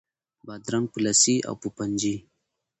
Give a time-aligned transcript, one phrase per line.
[0.45, 2.15] بادرنګ په لسي او په پنجي